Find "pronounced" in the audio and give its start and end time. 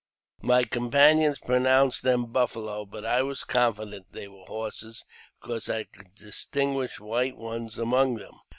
1.41-2.01